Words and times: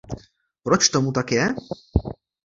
Proč 0.63 0.89
tomu 0.89 1.11
tak 1.11 1.31
je? 1.31 1.47